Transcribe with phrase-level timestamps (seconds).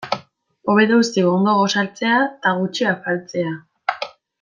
[0.71, 3.57] Hobe duzu ondo gosaltzea eta gutxi afaltzea.